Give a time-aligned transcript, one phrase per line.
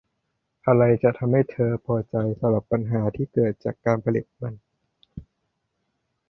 [0.67, 4.53] อะไรจะทำให้เธอพอใจสำหรับปัญหาที่เกิดจากการผลิตมัน